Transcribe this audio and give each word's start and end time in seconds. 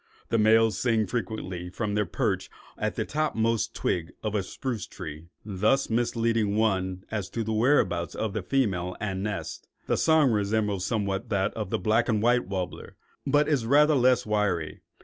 The 0.29 0.39
males 0.39 0.79
sing 0.79 1.05
frequently 1.05 1.69
from 1.69 1.93
their 1.93 2.07
perch 2.07 2.49
on 2.75 2.91
the 2.95 3.05
topmost 3.05 3.75
twig 3.75 4.13
of 4.23 4.33
a 4.33 4.41
spruce 4.41 4.87
tree, 4.87 5.27
thus 5.45 5.91
misleading 5.91 6.55
one 6.55 7.03
as 7.11 7.29
to 7.29 7.43
the 7.43 7.53
whereabouts 7.53 8.15
of 8.15 8.33
the 8.33 8.41
female 8.41 8.95
and 8.99 9.21
nest. 9.21 9.67
The 9.85 9.97
song 9.97 10.31
resembles 10.31 10.87
somewhat 10.87 11.29
that 11.29 11.53
of 11.53 11.69
the 11.69 11.77
black 11.77 12.09
and 12.09 12.19
white 12.19 12.47
warbler, 12.47 12.95
but 13.27 13.47
is 13.47 13.67
rather 13.67 13.93
less 13.93 14.25
wiry. 14.25 14.81